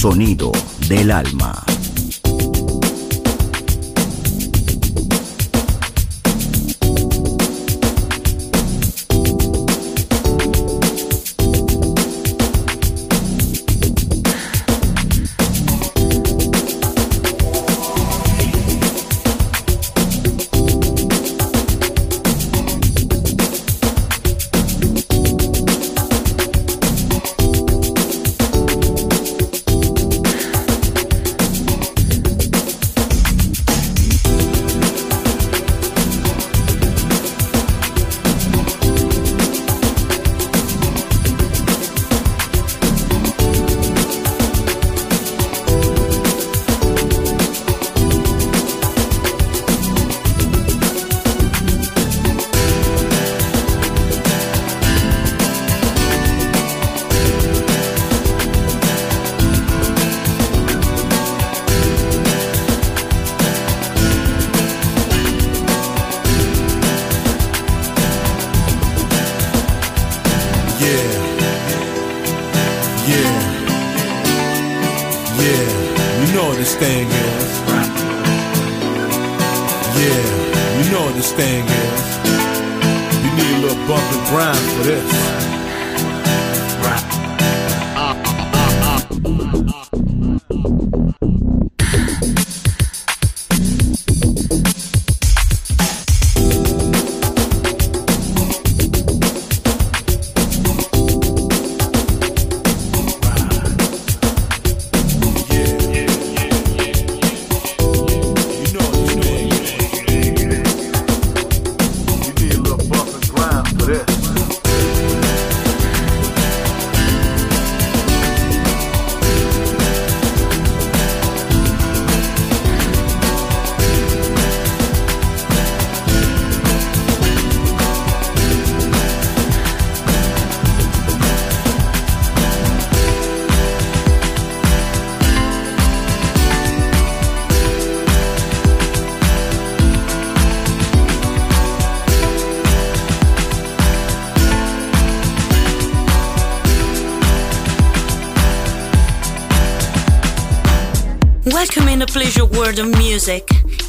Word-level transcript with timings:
Sonido 0.00 0.50
del 0.88 1.10
alma. 1.10 1.59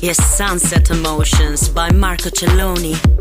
Is 0.02 0.18
Sunset 0.18 0.90
Emotions 0.90 1.70
by 1.70 1.92
Marco 1.92 2.30
Celloni. 2.32 3.21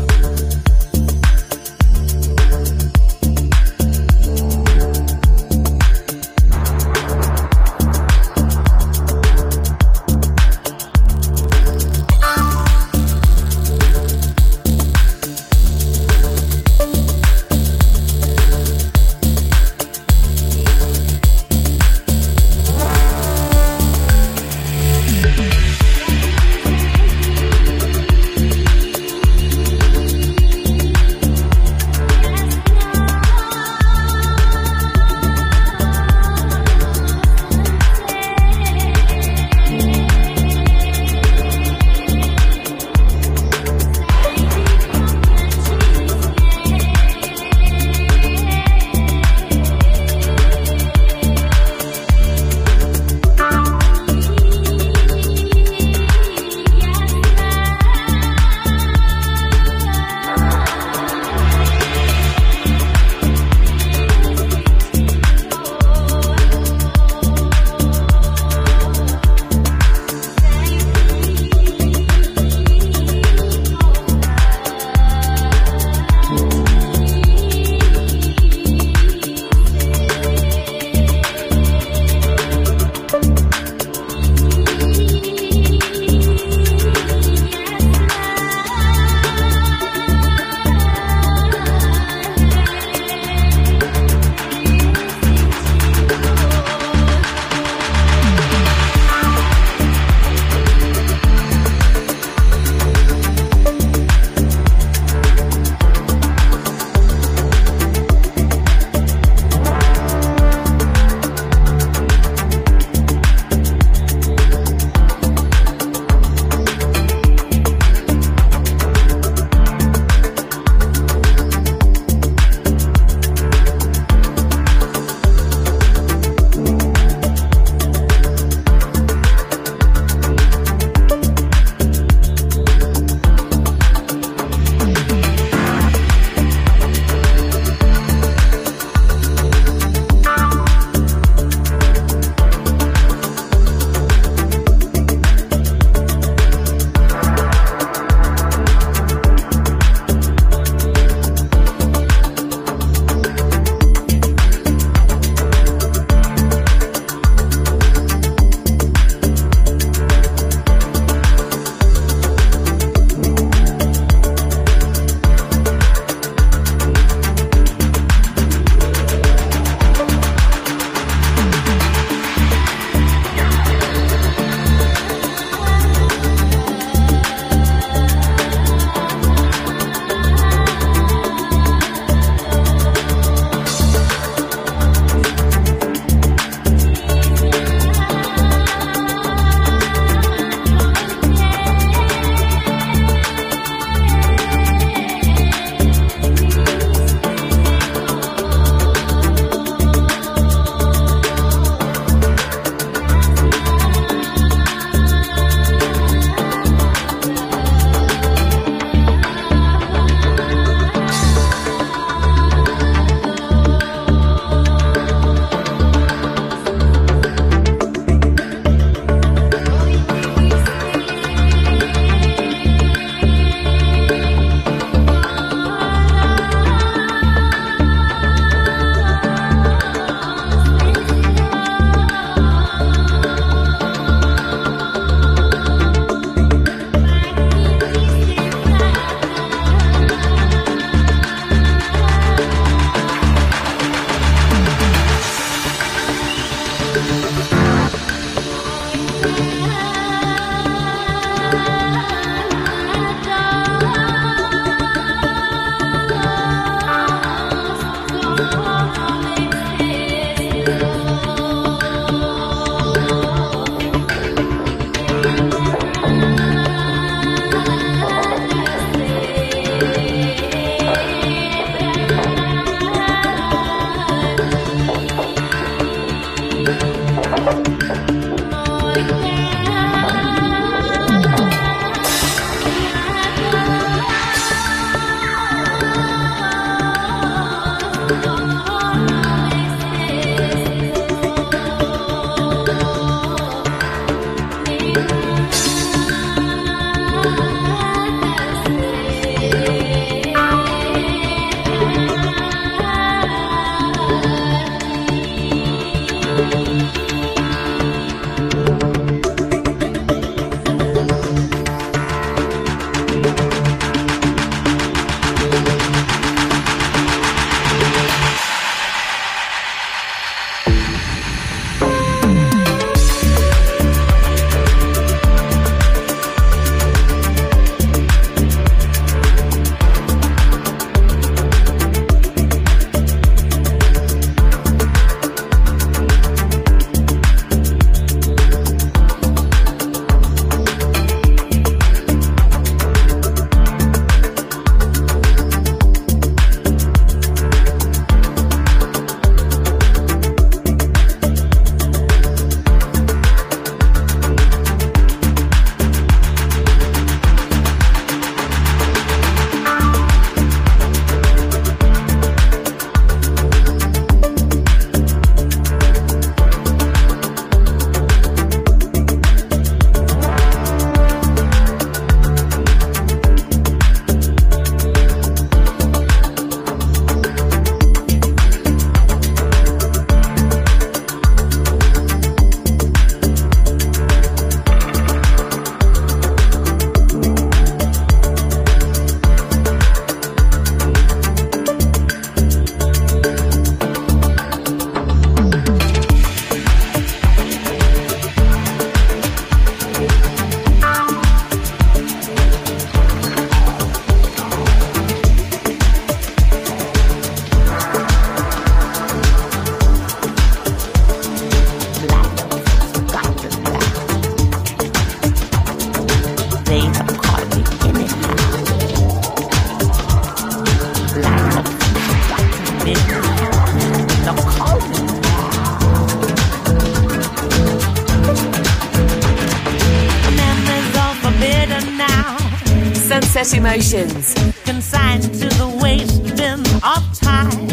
Emotions. 433.71 434.33
Consigned 434.65 435.23
to 435.23 435.47
the 435.47 435.79
waste 435.81 436.21
bin 436.35 436.59
of 436.83 437.03
time. 437.17 437.67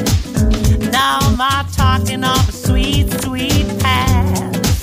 No 0.92 1.18
more 1.37 1.64
talking 1.72 2.22
of 2.22 2.48
a 2.48 2.52
sweet, 2.52 3.11
sweet 3.22 3.66
past. 3.80 4.80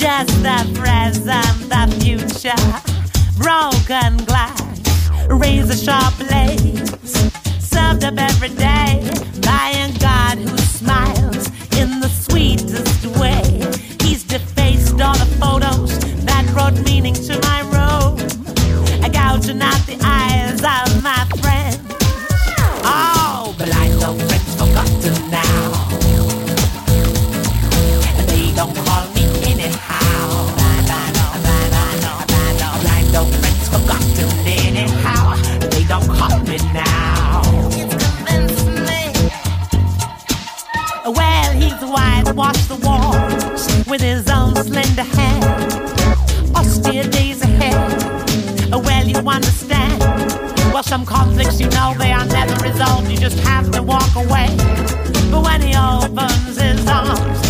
Just 0.00 0.32
the 0.42 0.58
present, 0.74 1.68
the 1.68 1.84
future. 2.00 2.64
Broken 3.36 4.24
glass, 4.24 4.80
razor 5.28 5.76
sharp 5.76 6.16
blades. 6.16 7.12
Served 7.60 8.04
up 8.04 8.16
every 8.16 8.48
day 8.48 9.04
by 9.42 9.68
a 9.76 9.92
God 9.98 10.38
who 10.38 10.56
smiles 10.56 11.48
in 11.76 12.00
the 12.00 12.08
sweetest 12.08 13.04
way. 13.20 13.42
He's 14.00 14.24
defaced 14.24 14.98
all 14.98 15.12
the 15.12 15.28
photos 15.38 15.98
that 16.24 16.46
brought 16.54 16.72
meaning 16.86 17.12
to 17.12 17.38
my 17.42 17.60
room, 17.68 18.18
out 19.14 19.42
the 19.42 19.62
eyes 19.62 19.87
slender. 45.04 46.54
Austere 46.56 47.04
days 47.04 47.42
ahead. 47.42 47.74
Well, 48.70 49.06
you 49.06 49.18
understand. 49.18 50.00
Well, 50.72 50.82
some 50.82 51.04
conflicts, 51.06 51.60
you 51.60 51.68
know, 51.70 51.94
they 51.98 52.12
are 52.12 52.26
never 52.26 52.54
resolved. 52.62 53.10
You 53.10 53.16
just 53.16 53.38
have 53.40 53.70
to 53.72 53.82
walk 53.82 54.14
away. 54.14 54.48
But 55.30 55.42
when 55.44 55.62
he 55.62 55.74
opens 55.76 56.60
his 56.60 56.86
arms, 56.86 57.47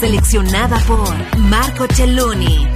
seleccionada 0.00 0.78
por 0.86 1.38
Marco 1.38 1.86
Celloni. 1.86 2.69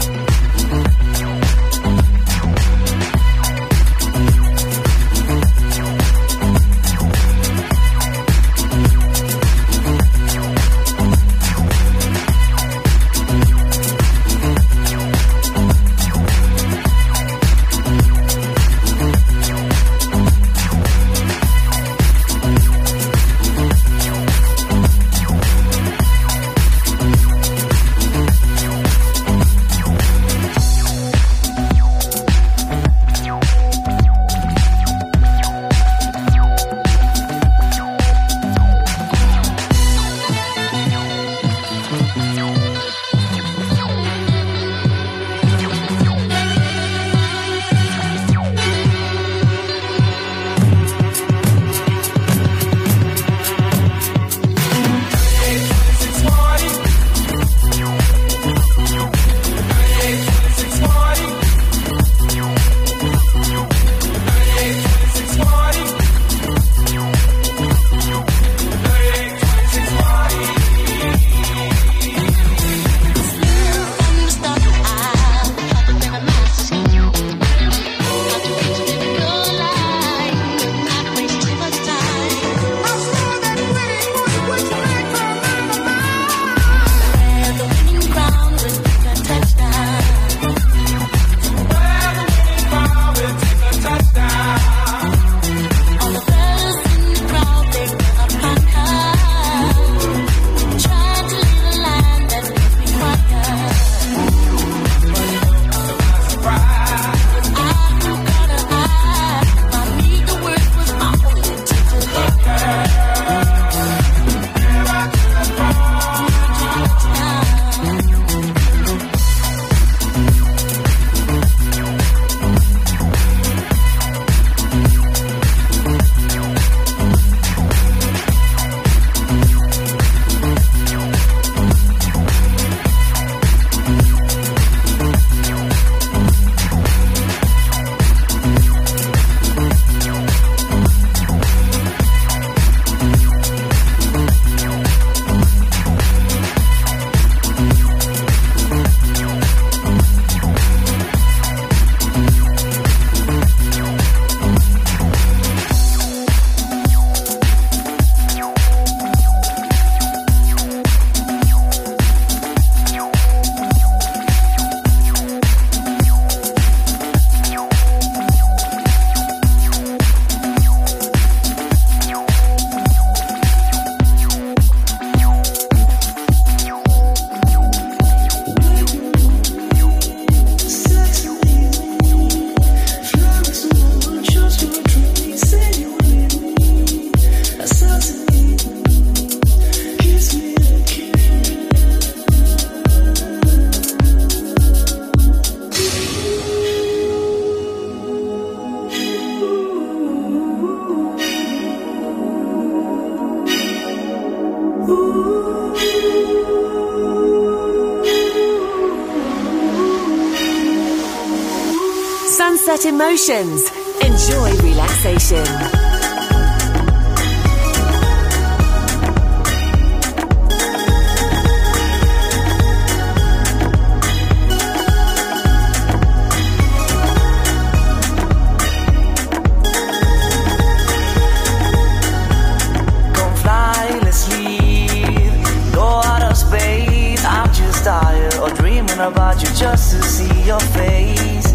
To 239.94 240.02
see 240.02 240.36
your 240.50 240.60
face. 240.78 241.48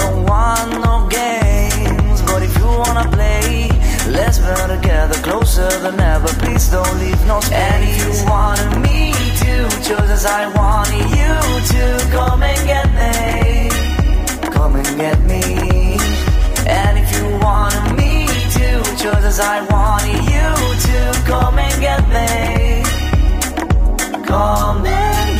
Don't 0.00 0.24
want 0.26 0.70
no 0.86 0.94
games, 1.08 2.18
but 2.28 2.42
if 2.42 2.52
you 2.58 2.66
wanna 2.82 3.06
play, 3.10 3.68
let's 4.08 4.38
run 4.40 4.68
together 4.76 5.18
closer 5.26 5.70
than 5.84 5.98
ever. 6.00 6.28
Please 6.42 6.68
don't 6.70 6.94
leave 6.98 7.22
no 7.26 7.40
space. 7.40 7.58
And 7.66 7.80
if 7.88 7.94
you 8.02 8.12
wanted 8.30 8.72
me 8.86 9.12
to, 9.42 9.54
just 9.88 10.10
as 10.18 10.24
I 10.26 10.42
wanted 10.60 11.06
you 11.18 11.34
to, 11.72 11.84
come 12.16 12.42
and 12.42 12.60
get 12.72 12.86
me. 13.00 13.12
Come 14.56 14.74
and 14.76 14.90
get 14.96 15.18
me. 15.32 15.42
And 16.80 16.98
if 17.02 17.08
you 17.16 17.24
wanted 17.46 17.86
me 18.00 18.26
to, 18.56 18.66
just 19.02 19.24
as 19.32 19.40
I 19.40 19.56
wanted 19.74 20.20
you 20.34 20.48
to, 20.86 20.98
come 21.30 21.58
and 21.58 21.76
get 21.80 22.02
me. 22.16 22.82
Come 24.26 24.86
and 24.86 25.31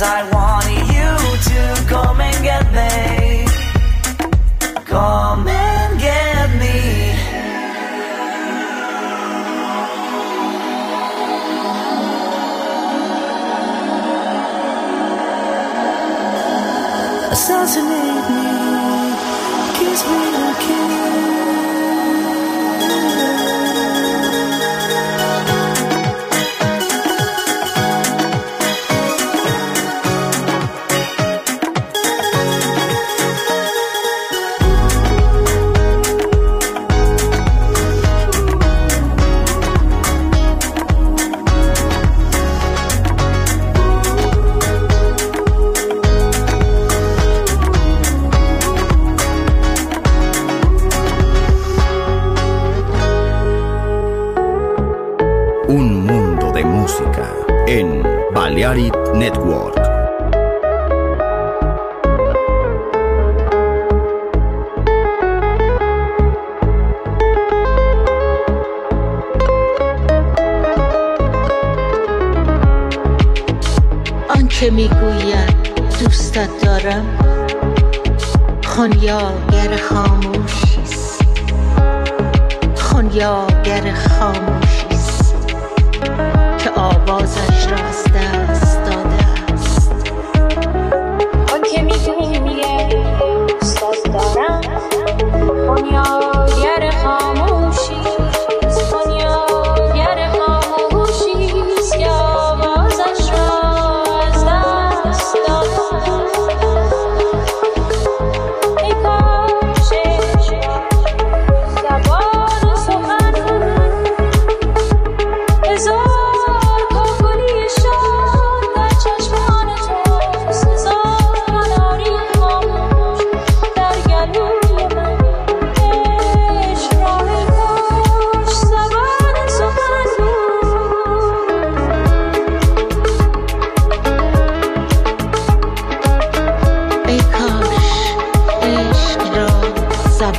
as 0.00 0.08
I 0.08 0.22
wanted 0.32 0.86
you 0.96 1.10
to, 1.50 1.60
come 1.88 2.20
and 2.20 2.42
get 2.42 2.64
me. 2.72 3.46
Come 4.86 5.46
and 5.48 6.00
get 6.00 6.48
me. 6.60 6.78
Assassinate 17.32 17.99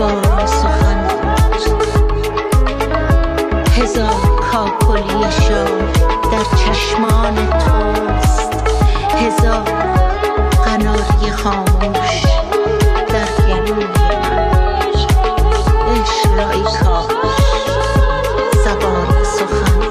زبان 0.02 0.46
سخن 0.46 1.08
هزار 3.78 4.40
کاکلی 4.52 5.32
شاد 5.32 5.94
در 6.32 6.46
چشمان 6.58 7.36
توست. 7.36 8.52
هزار 9.16 9.64
قناری 10.66 11.32
خاموش 11.32 12.26
در 13.10 13.30
گلوی 13.48 13.84
من. 13.84 14.82
عشق 15.92 16.38
را 16.38 16.50
ای 16.50 16.64
کاش 16.64 17.42
زبان 18.66 19.24
سخن 19.24 19.82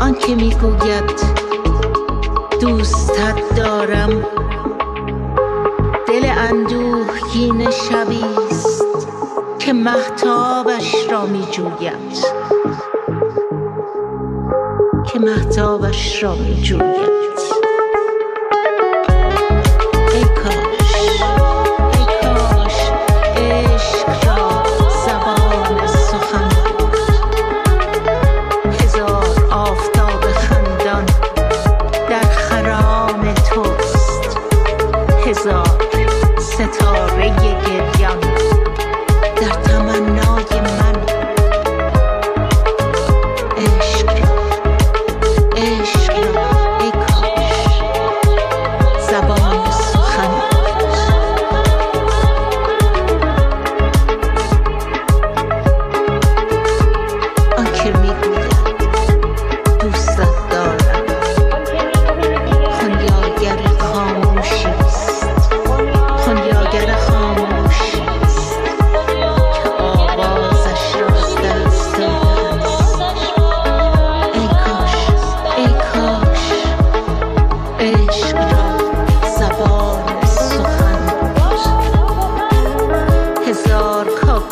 آنکه 0.00 0.34
می‌گوید 0.34 1.13
محتابش 9.84 10.94
را 11.10 11.26
می 11.26 11.46
جوید 11.52 12.24
که 15.12 15.18
محتابش 15.18 16.22
را 16.22 16.34
می 16.34 16.62
جوید 16.62 17.13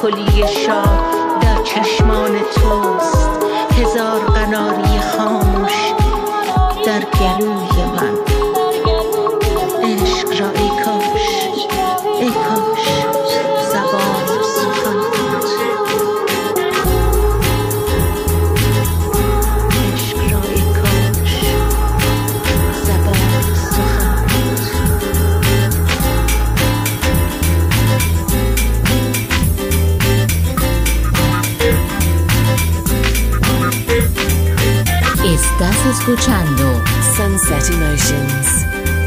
کلی 0.02 0.48
شاد 0.48 1.40
در 1.40 1.62
چشمان 1.62 2.38
تو. 2.54 2.81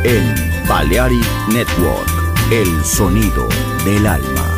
en 0.06 0.36
Balearic 0.68 1.26
Network, 1.48 2.08
el 2.52 2.86
sonido 2.86 3.48
del 3.84 4.06
alma. 4.06 4.55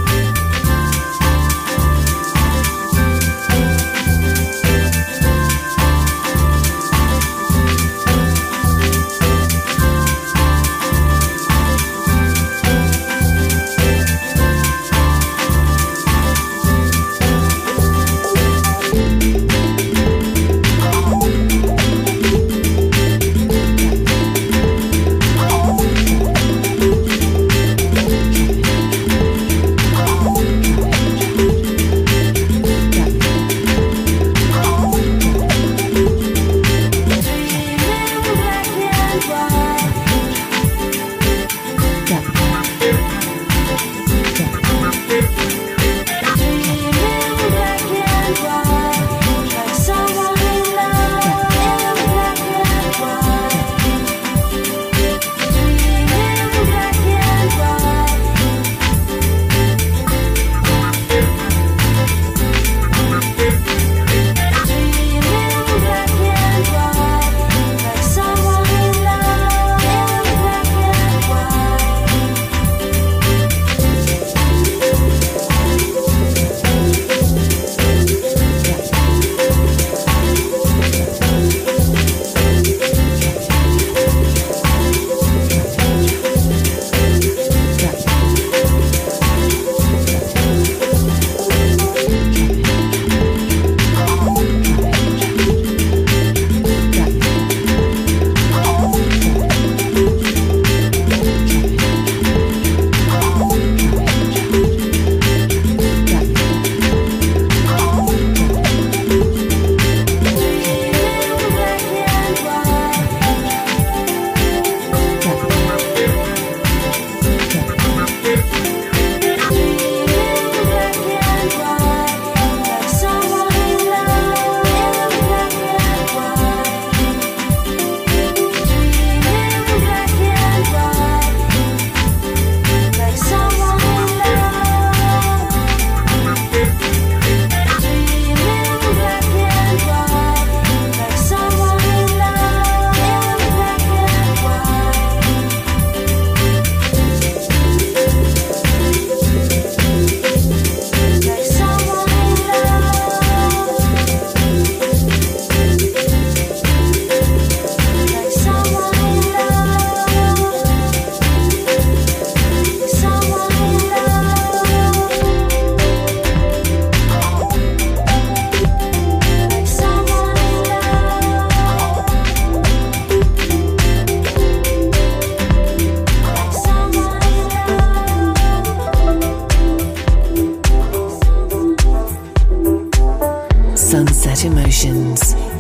Sunset 183.88 184.44
Emotions. 184.44 185.57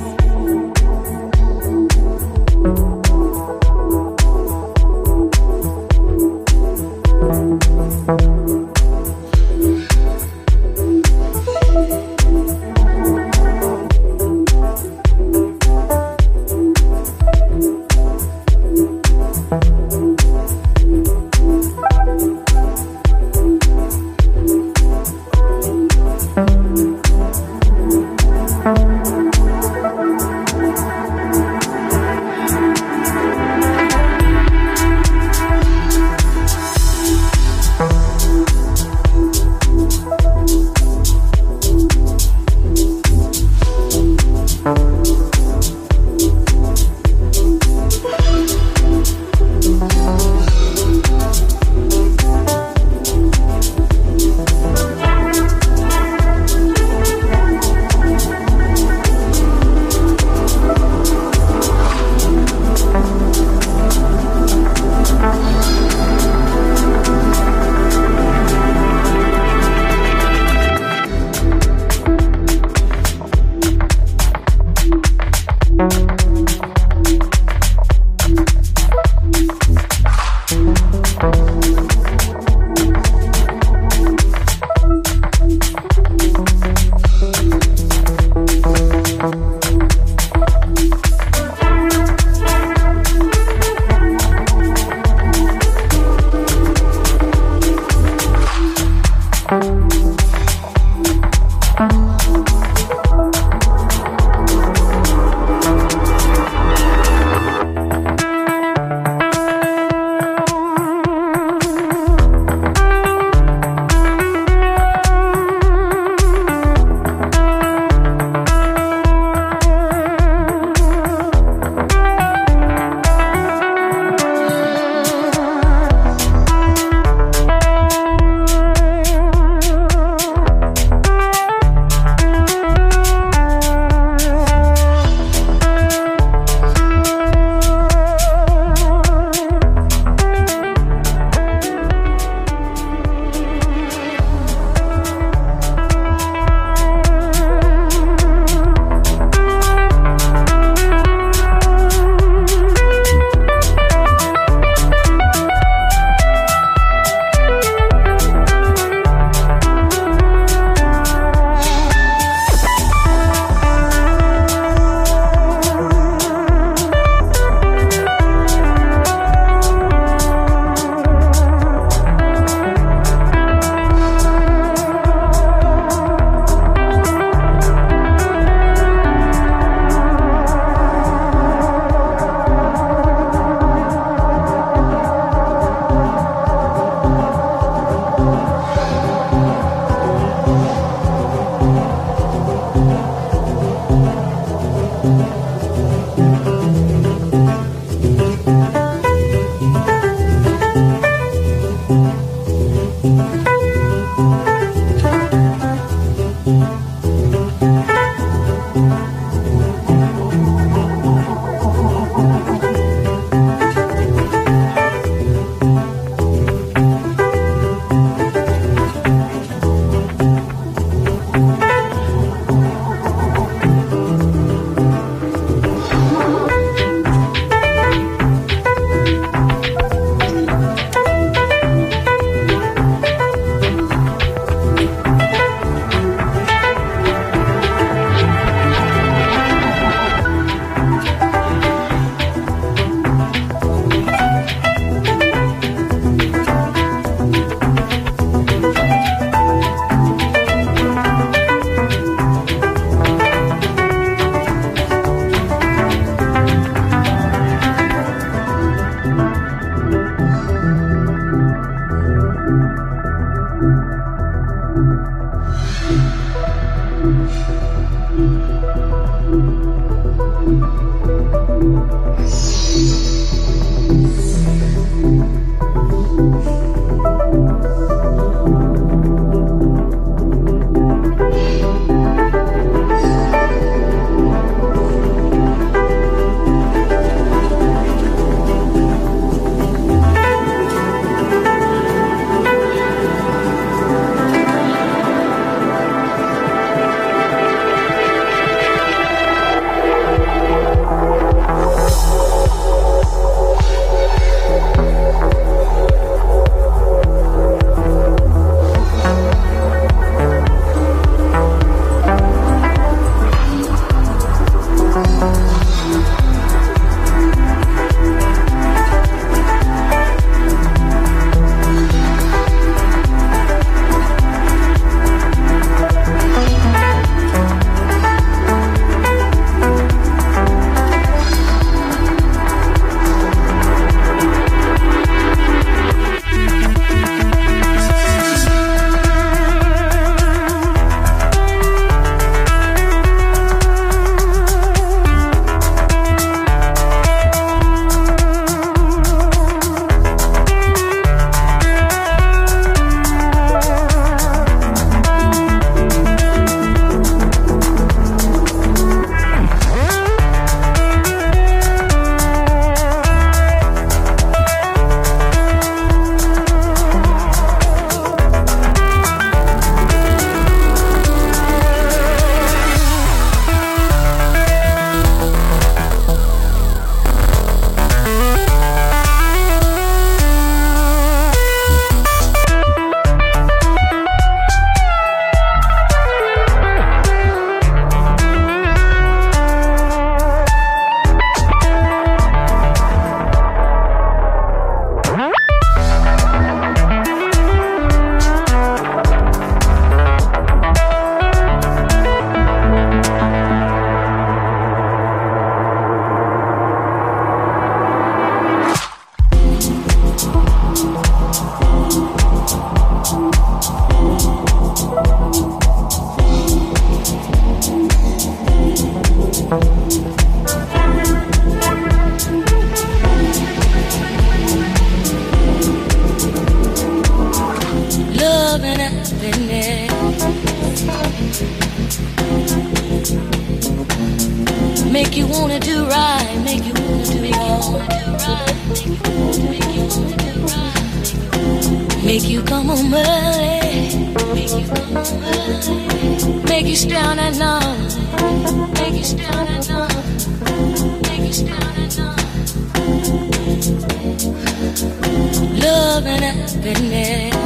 an 456.23 456.37
happiness. 456.37 457.37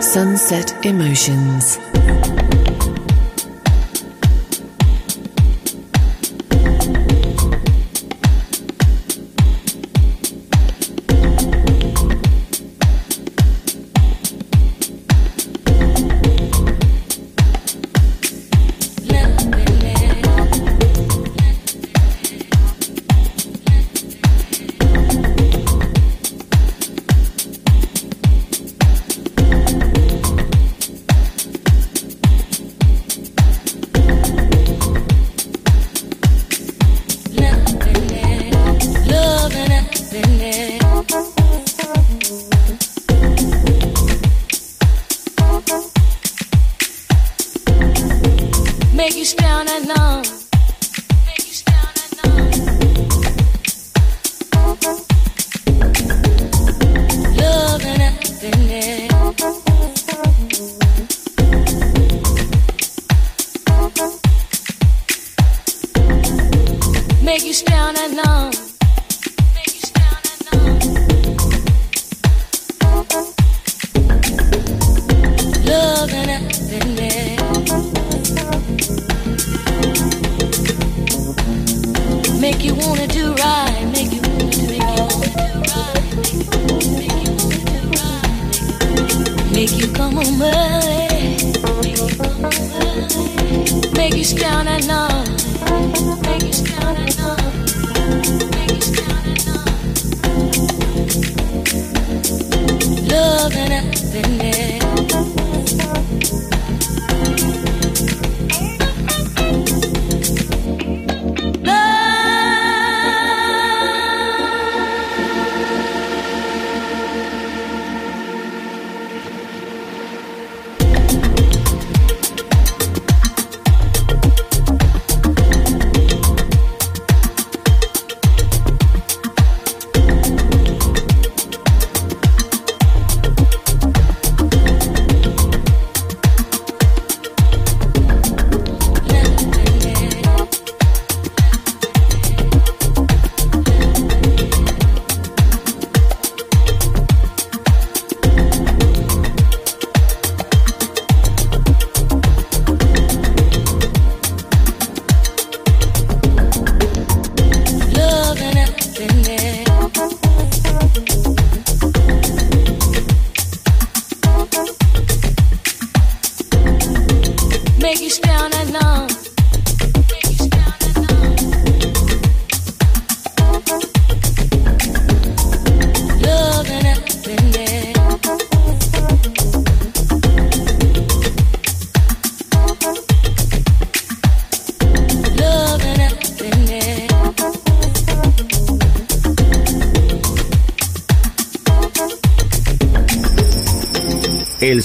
Sunset 0.00 0.84
Emotions. 0.84 1.87